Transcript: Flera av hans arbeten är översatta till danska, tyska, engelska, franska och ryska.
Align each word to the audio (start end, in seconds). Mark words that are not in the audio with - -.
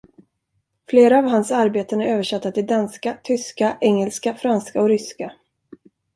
Flera 0.89 1.17
av 1.19 1.25
hans 1.25 1.51
arbeten 1.51 2.01
är 2.01 2.05
översatta 2.13 2.51
till 2.51 2.65
danska, 2.67 3.17
tyska, 3.23 3.77
engelska, 3.81 4.33
franska 4.35 4.81
och 4.81 4.89
ryska. 4.89 5.33